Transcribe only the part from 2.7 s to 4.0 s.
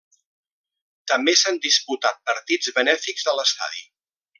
benèfics a l'estadi.